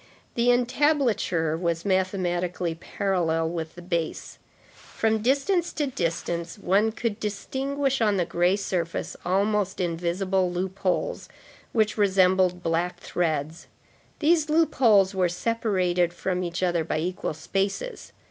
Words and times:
The 0.33 0.49
entablature 0.51 1.55
was 1.55 1.85
mathematically 1.85 2.73
parallel 2.73 3.49
with 3.51 3.75
the 3.75 3.83
base. 3.83 4.39
From 4.73 5.19
distance 5.21 5.71
to 5.73 5.85
distance, 5.85 6.57
one 6.57 6.91
could 6.91 7.19
distinguish 7.19 8.01
on 8.01 8.17
the 8.17 8.25
gray 8.25 8.55
surface, 8.55 9.15
almost 9.23 9.79
invisible 9.79 10.49
loopholes 10.51 11.29
which 11.71 11.99
resembled 11.99 12.63
black 12.63 12.99
threads. 12.99 13.67
These 14.17 14.49
loopholes 14.49 15.13
were 15.13 15.29
separated 15.29 16.13
from 16.15 16.43
each 16.43 16.63
other 16.63 16.83
by 16.83 16.97
equal 16.97 17.35
spaces. 17.35 18.11